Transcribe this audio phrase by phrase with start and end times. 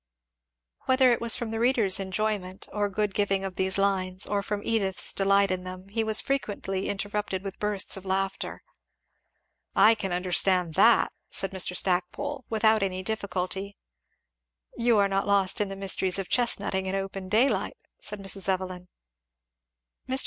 [0.87, 4.63] Whether it was from the reader's enjoyment or good giving of these lines, or from
[4.63, 8.63] Edith's delight in them, he was frequently interrupted with bursts of laughter.
[9.75, 11.77] "I can understand that" said Mr.
[11.77, 13.77] Stackpole, "without any difficulty."
[14.75, 18.49] "You are not lost in the mysteries of chestnuting in open daylight," said Mrs.
[18.49, 18.87] Evelyn.
[20.09, 20.19] "Mr.